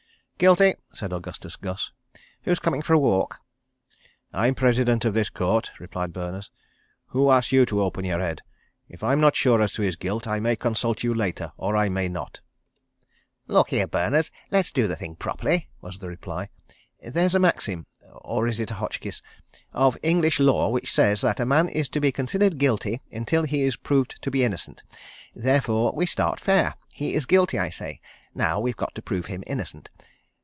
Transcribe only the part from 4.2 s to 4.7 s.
"I'm